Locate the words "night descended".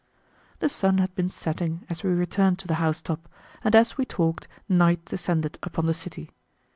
4.67-5.59